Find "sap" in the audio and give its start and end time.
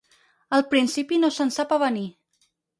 1.59-1.79